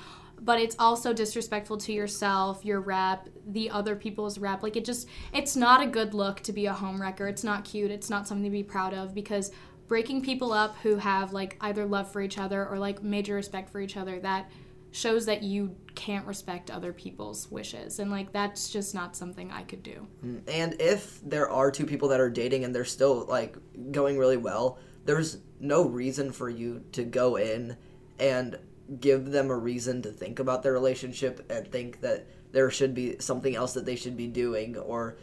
but 0.43 0.59
it's 0.59 0.75
also 0.79 1.13
disrespectful 1.13 1.77
to 1.77 1.93
yourself, 1.93 2.65
your 2.65 2.81
rep, 2.81 3.29
the 3.45 3.69
other 3.69 3.95
people's 3.95 4.39
rep. 4.39 4.63
Like 4.63 4.75
it 4.75 4.83
just 4.83 5.07
it's 5.33 5.55
not 5.55 5.83
a 5.83 5.87
good 5.87 6.13
look 6.13 6.41
to 6.41 6.51
be 6.51 6.65
a 6.65 6.73
homewrecker. 6.73 7.29
It's 7.29 7.43
not 7.43 7.63
cute. 7.63 7.91
It's 7.91 8.09
not 8.09 8.27
something 8.27 8.45
to 8.45 8.49
be 8.49 8.63
proud 8.63 8.93
of 8.93 9.13
because 9.13 9.51
breaking 9.87 10.23
people 10.23 10.51
up 10.51 10.75
who 10.77 10.95
have 10.95 11.31
like 11.31 11.57
either 11.61 11.85
love 11.85 12.11
for 12.11 12.21
each 12.21 12.39
other 12.39 12.65
or 12.65 12.79
like 12.79 13.03
major 13.03 13.35
respect 13.35 13.69
for 13.69 13.79
each 13.79 13.97
other 13.97 14.19
that 14.21 14.49
shows 14.91 15.25
that 15.25 15.41
you 15.41 15.75
can't 15.95 16.25
respect 16.25 16.69
other 16.69 16.91
people's 16.91 17.49
wishes 17.49 17.99
and 17.99 18.11
like 18.11 18.31
that's 18.31 18.69
just 18.69 18.93
not 18.93 19.15
something 19.15 19.51
I 19.51 19.63
could 19.63 19.83
do. 19.83 20.07
Mm, 20.25 20.41
and 20.47 20.81
if 20.81 21.21
there 21.21 21.49
are 21.49 21.71
two 21.71 21.85
people 21.85 22.09
that 22.09 22.19
are 22.19 22.29
dating 22.29 22.65
and 22.65 22.75
they're 22.75 22.85
still 22.85 23.25
like 23.25 23.55
going 23.91 24.17
really 24.17 24.37
well, 24.37 24.79
there's 25.05 25.39
no 25.59 25.87
reason 25.87 26.31
for 26.31 26.49
you 26.49 26.83
to 26.91 27.03
go 27.03 27.37
in 27.37 27.77
and 28.19 28.57
give 28.99 29.31
them 29.31 29.49
a 29.49 29.57
reason 29.57 30.01
to 30.01 30.11
think 30.11 30.39
about 30.39 30.63
their 30.63 30.73
relationship 30.73 31.49
and 31.49 31.71
think 31.71 32.01
that 32.01 32.27
there 32.51 32.69
should 32.69 32.93
be 32.93 33.17
something 33.19 33.55
else 33.55 33.73
that 33.73 33.85
they 33.85 33.95
should 33.95 34.17
be 34.17 34.27
doing 34.27 34.77
or 34.77 35.17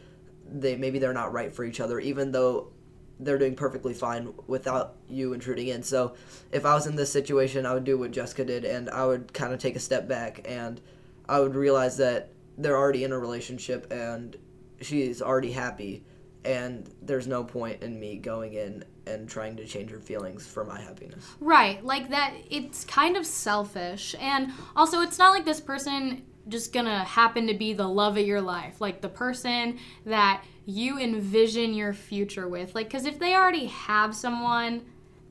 they 0.51 0.77
maybe 0.77 0.99
they're 0.99 1.13
not 1.13 1.33
right 1.33 1.55
for 1.55 1.65
each 1.65 1.81
other 1.81 2.01
even 2.01 2.33
though 2.33 2.73
they're 3.21 3.39
doing 3.39 3.55
perfectly 3.55 3.95
fine 3.95 4.33
without 4.47 4.97
you 5.09 5.33
intruding 5.33 5.69
in. 5.69 5.83
So 5.83 6.15
if 6.53 6.65
I 6.65 6.75
was 6.75 6.87
in 6.87 6.97
this 6.97 7.13
situation, 7.13 7.67
I 7.67 7.75
would 7.75 7.85
do 7.85 7.99
what 7.99 8.11
Jessica 8.11 8.45
did 8.45 8.65
and 8.65 8.89
I 8.91 9.05
would 9.07 9.33
kind 9.33 9.53
of 9.53 9.59
take 9.59 9.77
a 9.77 9.81
step 9.81 10.09
back 10.09 10.43
and 10.45 10.81
I 11.29 11.41
would 11.41 11.55
realize 11.55 11.97
that 11.99 12.31
they're 12.57 12.77
already 12.77 13.05
in 13.05 13.13
a 13.13 13.19
relationship 13.19 13.93
and 13.93 14.37
she's 14.81 15.21
already 15.21 15.53
happy 15.53 16.05
and 16.45 16.91
there's 17.03 17.27
no 17.27 17.45
point 17.45 17.83
in 17.83 17.99
me 17.99 18.17
going 18.17 18.55
in 18.55 18.85
and 19.07 19.29
trying 19.29 19.57
to 19.57 19.67
change 19.67 19.91
her 19.91 19.99
feelings 19.99 20.47
for 20.47 20.65
my 20.65 20.81
happiness. 20.81 21.25
Right, 21.41 21.85
like 21.85 22.11
that 22.11 22.35
it's 22.51 22.85
kind 22.85 23.17
of 23.17 23.27
selfish. 23.27 24.15
And 24.21 24.53
also 24.77 25.01
it's 25.01 25.19
not 25.19 25.31
like 25.31 25.45
this 25.45 25.61
person 25.61 26.23
just 26.49 26.73
gonna 26.73 27.05
happen 27.05 27.47
to 27.47 27.55
be 27.55 27.73
the 27.73 27.87
love 27.87 28.17
of 28.17 28.27
your 28.27 28.41
life. 28.41 28.81
Like 28.81 29.01
the 29.01 29.09
person 29.09 29.79
that 30.05 30.45
you 30.67 30.99
envision 30.99 31.75
your 31.75 31.93
future 31.93 32.49
with. 32.49 32.75
Like 32.75 32.91
cuz 32.91 33.05
if 33.05 33.19
they 33.19 33.35
already 33.35 33.67
have 33.67 34.15
someone 34.15 34.83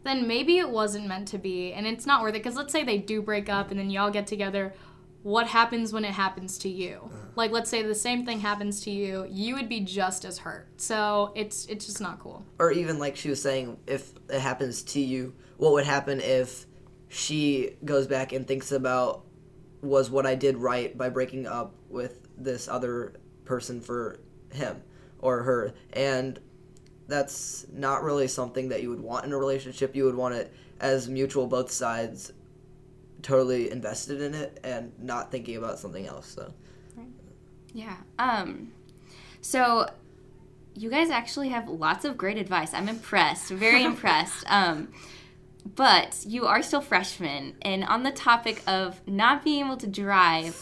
then 0.04 0.26
maybe 0.28 0.58
it 0.58 0.70
wasn't 0.70 1.06
meant 1.06 1.28
to 1.28 1.38
be 1.38 1.74
and 1.74 1.86
it's 1.86 2.06
not 2.06 2.22
worth 2.22 2.36
it. 2.36 2.44
Cuz 2.44 2.56
let's 2.56 2.72
say 2.72 2.84
they 2.84 2.98
do 2.98 3.22
break 3.22 3.50
up 3.50 3.72
and 3.72 3.80
then 3.80 3.90
y'all 3.90 4.12
get 4.12 4.28
together. 4.28 4.74
What 5.24 5.48
happens 5.48 5.92
when 5.92 6.06
it 6.06 6.14
happens 6.14 6.58
to 6.60 6.70
you? 6.70 7.02
Uh-huh. 7.04 7.16
Like 7.36 7.52
let's 7.52 7.70
say 7.70 7.82
the 7.82 7.96
same 7.96 8.26
thing 8.26 8.40
happens 8.40 8.82
to 8.82 8.92
you 8.92 9.28
you 9.30 9.56
would 9.56 9.70
be 9.70 9.82
just 9.82 10.24
as 10.26 10.40
hurt. 10.40 10.68
So 10.78 11.32
it's 11.36 11.66
it's 11.66 11.86
just 11.86 12.02
not 12.02 12.20
cool. 12.20 12.46
Or 12.60 12.72
even 12.72 13.00
like 13.00 13.16
she 13.16 13.30
was 13.30 13.42
saying, 13.42 13.78
if 13.88 14.12
it 14.30 14.40
happens 14.40 14.84
to 14.84 15.00
you, 15.00 15.34
what 15.58 15.74
would 15.74 15.86
happen 15.86 16.22
if 16.22 16.66
she 17.10 17.76
goes 17.86 18.08
back 18.08 18.34
and 18.34 18.48
thinks 18.48 18.72
about 18.72 19.24
was 19.82 20.10
what 20.10 20.26
I 20.26 20.36
did 20.36 20.58
right 20.58 20.98
by 20.98 21.10
breaking 21.10 21.46
up 21.48 21.74
with 21.90 22.28
this 22.38 22.68
other 22.68 23.14
person 23.46 23.82
for 23.82 24.20
him 24.52 24.82
or 25.20 25.44
her 25.44 25.74
and 25.94 26.40
that's 27.08 27.66
not 27.72 28.04
really 28.04 28.28
something 28.28 28.70
that 28.70 28.82
you 28.82 28.90
would 28.90 29.00
want 29.00 29.26
in 29.26 29.32
a 29.32 29.38
relationship. 29.38 29.96
You 29.96 30.06
would 30.06 30.16
want 30.16 30.36
it 30.36 30.54
as 30.80 31.08
mutual 31.08 31.48
both 31.48 31.72
sides 31.72 32.34
totally 33.22 33.72
invested 33.72 34.22
in 34.22 34.34
it 34.34 34.60
and 34.64 34.92
not 35.00 35.32
thinking 35.32 35.58
about 35.58 35.80
something 35.80 36.06
else. 36.06 36.28
So 36.28 36.54
Yeah. 37.74 37.96
Um, 38.20 38.72
so 39.42 39.90
you 40.74 40.90
guys 40.90 41.10
actually 41.10 41.50
have 41.50 41.68
lots 41.68 42.06
of 42.06 42.18
great 42.18 42.38
advice. 42.38 42.74
I'm 42.74 42.90
impressed, 42.90 43.50
very 43.50 43.84
impressed. 43.92 44.44
Um, 44.48 44.90
but 45.76 46.24
you 46.26 46.46
are 46.46 46.62
still 46.62 46.82
freshmen, 46.82 47.56
and 47.62 47.84
on 47.84 48.04
the 48.04 48.12
topic 48.12 48.62
of 48.68 49.02
not 49.08 49.44
being 49.44 49.66
able 49.66 49.78
to 49.78 49.88
drive, 49.88 50.56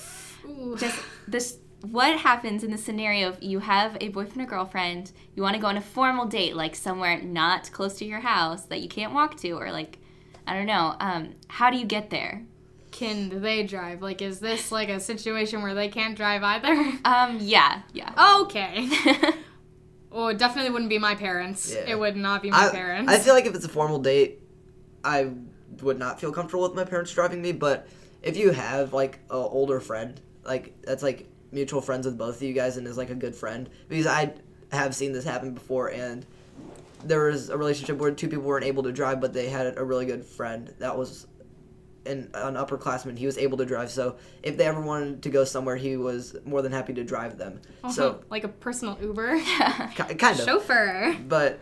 just 0.77 0.99
this. 1.27 1.57
What 1.81 2.17
happens 2.17 2.63
in 2.63 2.71
the 2.71 2.79
scenario 2.79 3.29
if 3.29 3.37
you 3.41 3.59
have 3.59 3.95
a 4.01 4.09
boyfriend 4.09 4.41
or 4.41 4.49
girlfriend, 4.49 5.11
you 5.35 5.43
want 5.43 5.55
to 5.55 5.61
go 5.61 5.67
on 5.67 5.77
a 5.77 5.81
formal 5.81 6.25
date, 6.25 6.55
like 6.55 6.75
somewhere 6.75 7.21
not 7.21 7.71
close 7.71 7.99
to 7.99 8.05
your 8.05 8.21
house 8.21 8.65
that 8.65 8.81
you 8.81 8.89
can't 8.89 9.13
walk 9.13 9.37
to, 9.41 9.51
or 9.51 9.71
like, 9.71 9.99
I 10.47 10.55
don't 10.55 10.65
know, 10.65 10.95
um, 10.99 11.35
how 11.47 11.69
do 11.69 11.77
you 11.77 11.85
get 11.85 12.09
there? 12.09 12.43
can 12.91 13.41
they 13.41 13.61
drive 13.61 14.01
like 14.01 14.21
is 14.21 14.39
this 14.39 14.71
like 14.71 14.87
a 14.87 15.01
situation 15.01 15.61
where 15.61 15.73
they 15.73 15.89
can't 15.89 16.15
drive 16.15 16.41
either 16.43 16.73
Um, 17.05 17.39
yeah, 17.41 17.81
yeah. 17.91 18.39
okay 18.39 18.87
Oh, 20.17 20.27
it 20.27 20.37
definitely 20.37 20.71
wouldn't 20.71 20.89
be 20.89 20.97
my 20.97 21.13
parents. 21.13 21.73
Yeah. 21.73 21.89
It 21.89 21.99
would 21.99 22.15
not 22.15 22.41
be 22.41 22.49
my 22.49 22.69
I, 22.69 22.71
parents. 22.71 23.11
I 23.11 23.19
feel 23.19 23.33
like 23.33 23.45
if 23.47 23.53
it's 23.53 23.65
a 23.65 23.69
formal 23.69 23.99
date, 23.99 24.39
I 25.05 25.31
would 25.81 25.99
not 25.99 26.19
feel 26.19 26.31
comfortable 26.31 26.63
with 26.63 26.73
my 26.73 26.83
parents 26.83 27.13
driving 27.13 27.41
me. 27.41 27.51
But 27.51 27.87
if 28.21 28.35
you 28.35 28.51
have 28.51 28.91
like 28.91 29.19
an 29.29 29.37
older 29.37 29.79
friend, 29.79 30.19
like 30.43 30.81
that's 30.81 31.03
like 31.03 31.29
mutual 31.51 31.81
friends 31.81 32.05
with 32.05 32.17
both 32.17 32.37
of 32.37 32.41
you 32.43 32.53
guys, 32.53 32.75
and 32.77 32.87
is 32.87 32.97
like 32.97 33.11
a 33.11 33.15
good 33.15 33.35
friend, 33.35 33.69
because 33.87 34.07
I 34.07 34.33
have 34.71 34.95
seen 34.95 35.13
this 35.13 35.23
happen 35.23 35.53
before, 35.53 35.91
and 35.91 36.25
there 37.03 37.25
was 37.25 37.49
a 37.49 37.57
relationship 37.57 37.97
where 37.97 38.11
two 38.11 38.27
people 38.27 38.43
weren't 38.43 38.65
able 38.65 38.83
to 38.83 38.91
drive, 38.91 39.21
but 39.21 39.31
they 39.31 39.47
had 39.47 39.77
a 39.77 39.83
really 39.83 40.05
good 40.05 40.25
friend 40.25 40.73
that 40.79 40.97
was 40.97 41.27
an, 42.05 42.29
an 42.33 42.55
upperclassman. 42.55 43.17
He 43.17 43.25
was 43.25 43.37
able 43.37 43.57
to 43.59 43.65
drive, 43.65 43.91
so 43.91 44.17
if 44.43 44.57
they 44.57 44.65
ever 44.65 44.81
wanted 44.81 45.21
to 45.23 45.29
go 45.29 45.43
somewhere, 45.43 45.75
he 45.75 45.97
was 45.97 46.35
more 46.45 46.61
than 46.61 46.71
happy 46.71 46.93
to 46.93 47.03
drive 47.03 47.37
them. 47.37 47.61
Uh-huh. 47.83 47.93
So 47.93 48.21
like 48.29 48.43
a 48.43 48.49
personal 48.49 48.97
Uber 49.01 49.39
kind 49.39 50.21
of 50.21 50.37
chauffeur. 50.45 51.15
but 51.27 51.59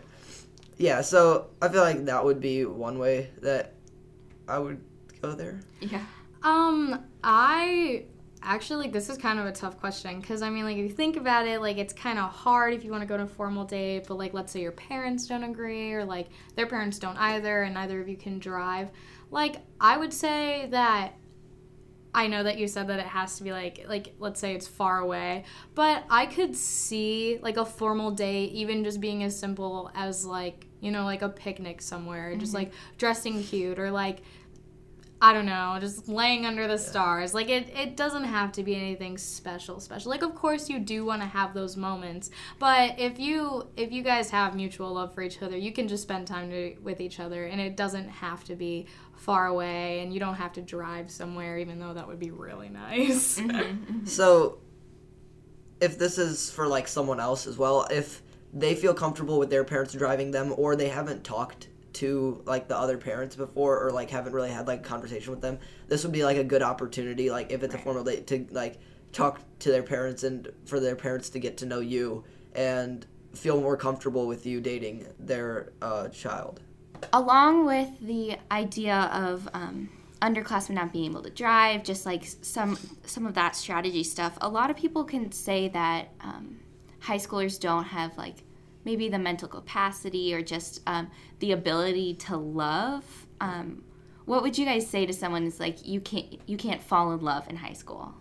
yeah 0.76 1.00
so 1.00 1.46
i 1.62 1.68
feel 1.68 1.82
like 1.82 2.04
that 2.04 2.24
would 2.24 2.40
be 2.40 2.64
one 2.64 2.98
way 2.98 3.30
that 3.40 3.74
i 4.48 4.58
would 4.58 4.80
go 5.22 5.34
there 5.34 5.60
Yeah. 5.80 6.04
Um, 6.42 7.04
I 7.22 8.04
actually 8.42 8.84
like 8.84 8.92
this 8.92 9.08
is 9.08 9.16
kind 9.16 9.38
of 9.38 9.46
a 9.46 9.52
tough 9.52 9.80
question 9.80 10.20
because 10.20 10.42
I 10.42 10.50
mean, 10.50 10.64
like 10.64 10.76
if 10.76 10.82
you 10.82 10.94
think 10.94 11.16
about 11.16 11.46
it, 11.46 11.62
like 11.62 11.78
it's 11.78 11.94
kind 11.94 12.18
of 12.18 12.30
hard 12.30 12.74
if 12.74 12.84
you 12.84 12.90
want 12.90 13.00
to 13.02 13.06
go 13.06 13.16
to 13.16 13.22
a 13.22 13.26
formal 13.26 13.64
date, 13.64 14.04
but 14.06 14.18
like 14.18 14.34
let's 14.34 14.52
say 14.52 14.60
your 14.60 14.72
parents 14.72 15.26
don't 15.26 15.44
agree 15.44 15.92
or 15.94 16.04
like 16.04 16.28
their 16.54 16.66
parents 16.66 16.98
don't 16.98 17.16
either, 17.16 17.62
and 17.62 17.72
neither 17.74 18.00
of 18.00 18.08
you 18.08 18.16
can 18.18 18.38
drive. 18.38 18.90
Like 19.30 19.56
I 19.80 19.96
would 19.96 20.12
say 20.12 20.68
that. 20.70 21.14
I 22.14 22.28
know 22.28 22.44
that 22.44 22.58
you 22.58 22.68
said 22.68 22.86
that 22.88 23.00
it 23.00 23.06
has 23.06 23.36
to 23.38 23.42
be 23.42 23.50
like 23.50 23.86
like 23.88 24.14
let's 24.20 24.38
say 24.40 24.54
it's 24.54 24.68
far 24.68 24.98
away, 24.98 25.44
but 25.74 26.04
I 26.08 26.26
could 26.26 26.54
see 26.54 27.38
like 27.42 27.56
a 27.56 27.64
formal 27.64 28.12
date 28.12 28.52
even 28.52 28.84
just 28.84 29.00
being 29.00 29.24
as 29.24 29.36
simple 29.38 29.90
as 29.94 30.24
like, 30.24 30.66
you 30.80 30.92
know, 30.92 31.04
like 31.04 31.22
a 31.22 31.28
picnic 31.28 31.82
somewhere, 31.82 32.36
just 32.36 32.52
mm-hmm. 32.52 32.64
like 32.64 32.72
dressing 32.98 33.42
cute 33.42 33.78
or 33.80 33.90
like 33.90 34.22
I 35.20 35.32
don't 35.32 35.46
know, 35.46 35.76
just 35.80 36.08
laying 36.08 36.44
under 36.44 36.66
the 36.66 36.76
stars. 36.76 37.32
Like 37.32 37.48
it, 37.48 37.68
it 37.74 37.96
doesn't 37.96 38.24
have 38.24 38.52
to 38.52 38.62
be 38.62 38.74
anything 38.74 39.16
special, 39.16 39.80
special. 39.80 40.10
Like 40.10 40.22
of 40.22 40.34
course 40.34 40.68
you 40.68 40.78
do 40.78 41.04
want 41.04 41.22
to 41.22 41.28
have 41.28 41.54
those 41.54 41.76
moments, 41.76 42.30
but 42.58 42.98
if 42.98 43.18
you 43.18 43.68
if 43.76 43.90
you 43.92 44.02
guys 44.02 44.30
have 44.30 44.54
mutual 44.54 44.92
love 44.92 45.14
for 45.14 45.22
each 45.22 45.40
other, 45.40 45.56
you 45.56 45.72
can 45.72 45.88
just 45.88 46.02
spend 46.02 46.26
time 46.26 46.50
to, 46.50 46.74
with 46.82 47.00
each 47.00 47.20
other, 47.20 47.44
and 47.46 47.60
it 47.60 47.76
doesn't 47.76 48.08
have 48.08 48.44
to 48.44 48.54
be 48.54 48.86
far 49.16 49.46
away, 49.46 50.00
and 50.00 50.12
you 50.12 50.20
don't 50.20 50.34
have 50.34 50.52
to 50.54 50.60
drive 50.60 51.10
somewhere, 51.10 51.58
even 51.58 51.78
though 51.78 51.94
that 51.94 52.06
would 52.06 52.20
be 52.20 52.30
really 52.30 52.68
nice. 52.68 53.38
Mm-hmm, 53.38 53.50
mm-hmm. 53.56 54.06
so 54.06 54.58
if 55.80 55.98
this 55.98 56.18
is 56.18 56.50
for 56.50 56.66
like 56.66 56.88
someone 56.88 57.20
else 57.20 57.46
as 57.46 57.58
well 57.58 57.86
if 57.90 58.22
they 58.52 58.74
feel 58.74 58.94
comfortable 58.94 59.38
with 59.38 59.50
their 59.50 59.64
parents 59.64 59.92
driving 59.92 60.30
them 60.30 60.54
or 60.56 60.76
they 60.76 60.88
haven't 60.88 61.24
talked 61.24 61.68
to 61.94 62.42
like 62.44 62.68
the 62.68 62.76
other 62.76 62.98
parents 62.98 63.36
before 63.36 63.84
or 63.84 63.90
like 63.90 64.10
haven't 64.10 64.32
really 64.32 64.50
had 64.50 64.66
like 64.66 64.80
a 64.80 64.82
conversation 64.82 65.30
with 65.30 65.40
them 65.40 65.58
this 65.88 66.02
would 66.02 66.12
be 66.12 66.24
like 66.24 66.36
a 66.36 66.44
good 66.44 66.62
opportunity 66.62 67.30
like 67.30 67.50
if 67.50 67.62
it's 67.62 67.74
a 67.74 67.78
formal 67.78 68.04
date 68.04 68.26
to 68.26 68.46
like 68.50 68.78
talk 69.14 69.40
to 69.60 69.70
their 69.70 69.82
parents 69.82 70.24
and 70.24 70.50
for 70.66 70.80
their 70.80 70.96
parents 70.96 71.30
to 71.30 71.38
get 71.38 71.56
to 71.56 71.66
know 71.66 71.80
you 71.80 72.24
and 72.54 73.06
feel 73.32 73.60
more 73.60 73.76
comfortable 73.76 74.26
with 74.26 74.44
you 74.44 74.60
dating 74.60 75.06
their 75.18 75.72
uh, 75.80 76.08
child. 76.08 76.60
Along 77.12 77.66
with 77.66 77.88
the 78.00 78.36
idea 78.50 79.10
of 79.12 79.48
um, 79.54 79.88
underclassmen 80.22 80.70
not 80.70 80.92
being 80.92 81.10
able 81.10 81.22
to 81.22 81.30
drive, 81.30 81.84
just 81.84 82.06
like 82.06 82.24
some 82.24 82.78
some 83.04 83.26
of 83.26 83.34
that 83.34 83.56
strategy 83.56 84.04
stuff, 84.04 84.38
a 84.40 84.48
lot 84.48 84.70
of 84.70 84.76
people 84.76 85.04
can 85.04 85.30
say 85.32 85.68
that 85.68 86.08
um, 86.20 86.60
high 87.00 87.18
schoolers 87.18 87.58
don't 87.58 87.84
have 87.84 88.16
like 88.16 88.36
maybe 88.84 89.08
the 89.08 89.18
mental 89.18 89.48
capacity 89.48 90.34
or 90.34 90.42
just 90.42 90.80
um, 90.86 91.10
the 91.40 91.52
ability 91.52 92.14
to 92.14 92.36
love. 92.36 93.04
Um, 93.40 93.84
what 94.24 94.42
would 94.42 94.56
you 94.56 94.64
guys 94.64 94.88
say 94.88 95.06
to 95.06 95.12
someone 95.12 95.42
who's 95.42 95.60
like 95.60 95.86
you 95.86 96.00
can't 96.00 96.40
you 96.46 96.56
can't 96.56 96.82
fall 96.82 97.12
in 97.12 97.20
love 97.20 97.48
in 97.48 97.56
high 97.56 97.72
school? 97.72 98.14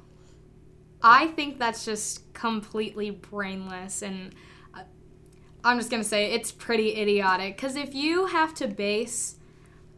I 1.01 1.27
think 1.27 1.60
that's 1.60 1.86
just 1.86 2.34
completely 2.34 3.12
brainless 3.12 4.01
and 4.01 4.34
uh, 4.74 4.84
I'm 5.63 5.77
just 5.77 5.89
going 5.89 6.01
to 6.01 6.08
say 6.08 6.32
it's 6.32 6.51
pretty 6.51 6.96
idiotic 6.96 7.58
cuz 7.58 7.75
if 7.75 7.93
you 7.93 8.27
have 8.27 8.53
to 8.55 8.67
base 8.67 9.36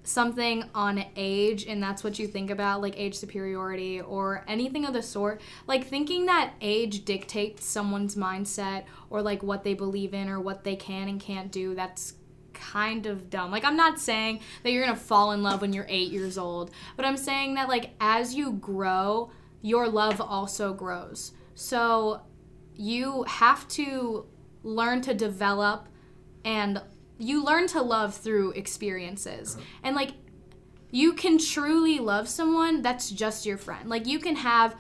something 0.06 0.64
on 0.74 1.04
age 1.16 1.66
and 1.66 1.82
that's 1.82 2.04
what 2.04 2.18
you 2.20 2.28
think 2.28 2.50
about 2.50 2.82
like 2.82 2.98
age 2.98 3.16
superiority 3.16 4.00
or 4.00 4.46
anything 4.48 4.86
of 4.86 4.94
the 4.94 5.02
sort 5.02 5.42
like 5.68 5.86
thinking 5.86 6.28
that 6.28 6.54
age 6.62 7.04
dictates 7.06 7.66
someone's 7.66 8.16
mindset 8.16 8.84
or 9.10 9.22
like 9.22 9.42
what 9.44 9.64
they 9.64 9.74
believe 9.74 10.14
in 10.14 10.30
or 10.30 10.40
what 10.40 10.64
they 10.64 10.76
can 10.76 11.08
and 11.08 11.20
can't 11.20 11.52
do 11.52 11.74
that's 11.74 12.14
kind 12.56 13.06
of 13.06 13.30
dumb. 13.30 13.52
Like 13.52 13.66
I'm 13.66 13.76
not 13.76 14.00
saying 14.00 14.40
that 14.64 14.72
you're 14.72 14.86
to 14.88 14.96
fall 14.96 15.34
in 15.34 15.44
love 15.44 15.62
when 15.62 15.74
you're 15.74 15.86
8 15.88 16.12
years 16.12 16.38
old, 16.38 16.72
but 16.96 17.06
I'm 17.06 17.18
saying 17.18 17.56
that 17.56 17.68
like 17.68 17.92
as 18.00 18.34
you 18.34 18.54
grow, 18.54 19.30
your 19.62 19.88
love 19.88 20.22
also 20.22 20.74
grows. 20.74 21.34
So 21.54 22.22
you 22.76 23.24
have 23.24 23.68
to 23.70 24.26
learn 24.64 25.02
to 25.02 25.14
develop 25.14 25.88
and 26.44 26.82
you 27.18 27.44
learn 27.44 27.68
to 27.68 27.82
love 27.82 28.16
through 28.16 28.52
experiences. 28.52 29.56
Uh-huh. 29.56 29.66
And 29.84 29.96
like 29.96 30.12
you 30.92 31.14
can 31.14 31.38
truly 31.38 32.00
love 32.00 32.28
someone 32.28 32.82
that's 32.82 33.10
just 33.10 33.46
your 33.46 33.58
friend. 33.58 33.90
Like 33.90 34.06
you 34.06 34.20
can 34.20 34.36
have 34.38 34.76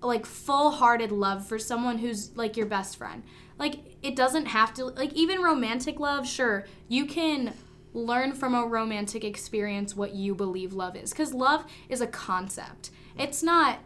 like 0.00 0.26
full-hearted 0.26 1.12
love 1.12 1.46
for 1.46 1.58
someone 1.58 1.98
who's 1.98 2.36
like 2.36 2.56
your 2.56 2.66
best 2.66 2.96
friend. 2.96 3.22
Like 3.58 3.96
it 4.02 4.16
doesn't 4.16 4.46
have 4.46 4.74
to 4.74 4.86
like 4.86 5.12
even 5.12 5.40
romantic 5.40 6.00
love, 6.00 6.26
sure. 6.26 6.66
You 6.88 7.06
can 7.06 7.54
learn 7.94 8.32
from 8.32 8.54
a 8.54 8.66
romantic 8.66 9.22
experience 9.22 9.94
what 9.94 10.14
you 10.14 10.34
believe 10.34 10.72
love 10.72 10.96
is 10.96 11.12
cuz 11.12 11.34
love 11.34 11.64
is 11.88 12.00
a 12.00 12.06
concept. 12.06 12.90
Uh-huh. 12.92 13.24
It's 13.24 13.42
not 13.42 13.80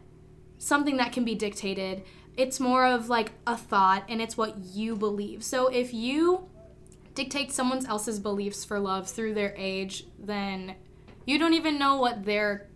something 0.58 0.96
that 0.96 1.12
can 1.12 1.24
be 1.24 1.34
dictated. 1.34 2.04
It's 2.36 2.60
more 2.60 2.86
of 2.86 3.08
like 3.08 3.32
a 3.46 3.56
thought 3.56 4.04
and 4.08 4.22
it's 4.22 4.36
what 4.36 4.58
you 4.58 4.96
believe. 4.96 5.42
So 5.42 5.68
if 5.68 5.92
you 5.92 6.48
dictate 7.16 7.50
someone 7.50 7.85
else's 7.87 8.20
beliefs 8.20 8.64
for 8.64 8.78
love 8.78 9.08
through 9.08 9.35
their 9.35 9.54
age, 9.56 10.06
then 10.18 10.76
you 11.25 11.38
don't 11.38 11.54
even 11.54 11.78
know 11.78 11.96
what 11.96 12.25
their 12.25 12.68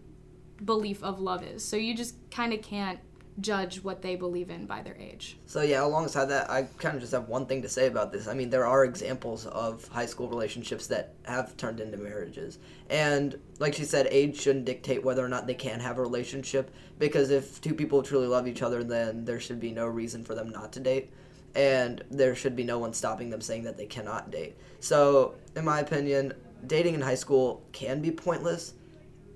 belief 0.64 1.02
of 1.04 1.20
love 1.20 1.44
is. 1.44 1.64
So 1.64 1.76
you 1.76 1.94
just 1.94 2.16
kind 2.30 2.52
of 2.52 2.61
can't 2.62 2.99
judge 3.40 3.82
what 3.82 4.02
they 4.02 4.16
believe 4.16 4.50
in 4.50 4.66
by 4.66 4.82
their 4.82 4.97
age. 4.97 5.38
So 5.47 5.62
yeah, 5.62 5.85
alongside 5.85 6.26
that, 6.26 6.50
I 6.50 6.64
kind 6.78 6.94
of 6.94 7.00
just 7.00 7.12
have 7.12 7.28
one 7.28 7.47
thing 7.47 7.62
to 7.62 7.68
say 7.68 7.87
about 7.87 8.12
this. 8.12 8.28
I 8.28 8.35
mean, 8.35 8.50
there 8.50 8.66
are 8.66 8.85
examples 8.85 9.47
of 9.47 9.87
high 9.88 10.06
school 10.06 10.28
relationships 10.28 10.87
that 10.88 11.14
have 11.25 11.56
turned 11.56 11.80
into 11.80 11.97
marriages, 11.97 12.59
and 12.90 13.38
like 13.59 13.75
she 13.75 13.85
said, 13.85 14.09
age 14.11 14.38
shouldn't 14.38 14.64
dictate 14.64 15.02
whether 15.02 15.25
or 15.25 15.28
not 15.28 15.47
they 15.47 15.54
can 15.54 15.80
have 15.80 15.99
a 15.99 16.02
relationship. 16.02 16.75
Because 16.99 17.30
if 17.30 17.61
two 17.62 17.73
people 17.73 18.02
truly 18.02 18.26
love 18.26 18.47
each 18.47 18.61
other, 18.62 18.85
then 18.85 19.25
there 19.25 19.40
should 19.40 19.61
be 19.61 19.73
no 19.73 19.87
reason 19.87 20.23
for 20.23 20.35
them 20.35 20.50
not 20.50 20.73
to 20.75 20.80
date, 20.80 21.11
and 21.54 22.04
there 22.11 22.35
should 22.35 22.54
be 22.54 22.64
no 22.64 22.78
one 22.78 22.92
stopping 22.92 23.30
them 23.30 23.40
saying 23.40 23.64
that 23.64 23.76
they 23.76 23.87
cannot 23.87 24.30
date. 24.30 24.57
So, 24.80 25.35
in 25.57 25.64
my 25.64 25.80
opinion, 25.80 26.33
dating 26.66 26.95
in 26.95 27.00
high 27.00 27.14
school 27.14 27.66
can 27.73 28.00
be 28.00 28.11
pointless, 28.11 28.75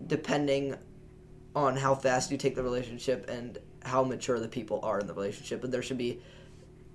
depending 0.06 0.76
on 1.56 1.76
how 1.76 1.94
fast 1.94 2.30
you 2.30 2.37
take 2.37 2.54
the 2.54 2.62
relationship 2.62 3.28
and 3.28 3.59
how 3.83 4.02
mature 4.02 4.38
the 4.38 4.49
people 4.49 4.80
are 4.83 5.00
in 5.00 5.06
the 5.06 5.14
relationship. 5.14 5.61
But 5.61 5.71
there 5.71 5.83
should 5.83 5.99
be 5.99 6.21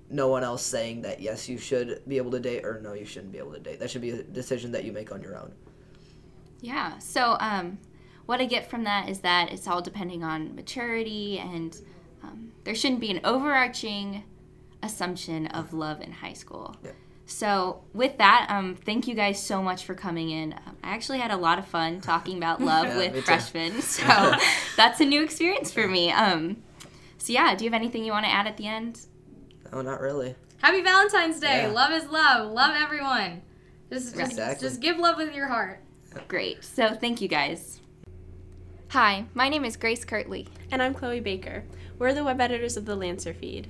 no 0.09 0.27
one 0.27 0.43
else 0.43 0.63
saying 0.63 1.03
that 1.03 1.19
yes, 1.19 1.47
you 1.47 1.57
should 1.57 2.01
be 2.07 2.17
able 2.17 2.31
to 2.31 2.39
date 2.39 2.65
or 2.65 2.81
no, 2.81 2.93
you 2.93 3.05
shouldn't 3.05 3.31
be 3.31 3.37
able 3.37 3.53
to 3.53 3.59
date. 3.59 3.79
That 3.79 3.89
should 3.89 4.01
be 4.01 4.11
a 4.11 4.23
decision 4.23 4.71
that 4.71 4.83
you 4.83 4.91
make 4.91 5.11
on 5.11 5.21
your 5.21 5.37
own. 5.37 5.53
Yeah. 6.61 6.97
So, 6.97 7.37
um, 7.39 7.77
what 8.25 8.41
I 8.41 8.45
get 8.45 8.69
from 8.69 8.83
that 8.83 9.09
is 9.09 9.19
that 9.21 9.51
it's 9.51 9.67
all 9.67 9.81
depending 9.81 10.23
on 10.23 10.55
maturity, 10.55 11.39
and 11.39 11.75
um, 12.21 12.51
there 12.63 12.75
shouldn't 12.75 12.99
be 12.99 13.09
an 13.09 13.21
overarching 13.23 14.23
assumption 14.83 15.47
of 15.47 15.73
love 15.73 16.01
in 16.01 16.11
high 16.11 16.33
school. 16.33 16.75
Yeah. 16.83 16.91
So, 17.25 17.81
with 17.93 18.17
that, 18.17 18.47
um, 18.49 18.75
thank 18.75 19.07
you 19.07 19.13
guys 19.13 19.41
so 19.41 19.61
much 19.61 19.83
for 19.85 19.93
coming 19.93 20.31
in. 20.31 20.53
Um, 20.53 20.77
I 20.83 20.89
actually 20.95 21.19
had 21.19 21.29
a 21.29 21.37
lot 21.37 21.59
of 21.59 21.67
fun 21.67 22.01
talking 22.01 22.37
about 22.37 22.59
love 22.73 22.87
Yeah, 22.87 22.97
with 22.97 23.23
freshmen, 23.23 23.81
so 23.83 24.33
that's 24.75 24.99
a 24.99 25.05
new 25.05 25.23
experience 25.23 25.71
for 25.71 25.87
me. 25.87 26.11
Um, 26.11 26.57
so, 27.19 27.31
yeah, 27.33 27.53
do 27.55 27.65
you 27.65 27.69
have 27.69 27.79
anything 27.79 28.03
you 28.03 28.11
want 28.11 28.25
to 28.25 28.31
add 28.31 28.47
at 28.47 28.57
the 28.57 28.65
end? 28.65 29.01
No, 29.71 29.81
not 29.81 30.01
really. 30.01 30.33
Happy 30.57 30.81
Valentine's 30.81 31.39
Day. 31.39 31.63
Yeah. 31.63 31.71
Love 31.71 31.91
is 31.91 32.09
love. 32.09 32.51
Love 32.51 32.75
everyone. 32.75 33.43
Just 33.91 34.15
just, 34.15 34.31
Exactly. 34.31 34.67
just 34.67 34.81
give 34.81 34.97
love 34.97 35.17
with 35.17 35.35
your 35.35 35.47
heart. 35.47 35.83
Great. 36.27 36.63
So, 36.63 36.95
thank 36.95 37.21
you 37.21 37.27
guys. 37.27 37.79
Hi, 38.89 39.25
my 39.35 39.49
name 39.49 39.65
is 39.65 39.77
Grace 39.77 40.03
Kirtley. 40.03 40.47
And 40.71 40.81
I'm 40.81 40.95
Chloe 40.95 41.19
Baker. 41.19 41.63
We're 41.99 42.15
the 42.15 42.23
web 42.23 42.41
editors 42.41 42.75
of 42.75 42.85
the 42.85 42.95
Lancer 42.95 43.35
feed. 43.35 43.67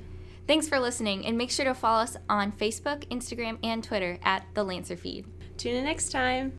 Thanks 0.50 0.68
for 0.68 0.80
listening, 0.80 1.28
and 1.28 1.38
make 1.38 1.52
sure 1.52 1.66
to 1.66 1.76
follow 1.76 2.02
us 2.02 2.18
on 2.28 2.52
Facebook, 2.52 3.08
Instagram, 3.10 3.60
and 3.64 3.84
Twitter 3.84 4.18
at 4.24 4.48
The 4.56 4.64
Lancer 4.64 4.98
Feed. 4.98 5.28
Tune 5.58 5.76
in 5.76 5.84
next 5.84 6.10
time. 6.10 6.54